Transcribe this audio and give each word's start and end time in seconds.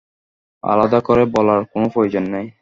আলাদা 0.63 0.99
করে 1.01 1.23
বলার 1.35 1.61
কোনোই 1.71 1.91
প্রয়োজন 1.93 2.23
নেই। 2.33 2.47